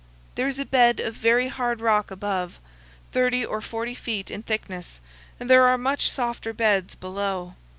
There 0.33 0.47
is 0.47 0.57
a 0.57 0.65
bed 0.65 0.99
of 0.99 1.13
very 1.13 1.47
hard 1.49 1.79
rock 1.79 2.09
above, 2.09 2.59
30 3.11 3.45
or 3.45 3.61
40 3.61 3.93
feet 3.93 4.31
in 4.31 4.41
thickness, 4.41 4.99
and 5.39 5.47
there 5.47 5.67
are 5.67 5.77
much 5.77 6.09
softer 6.09 6.53
beds 6.53 6.95
below. 6.95 7.53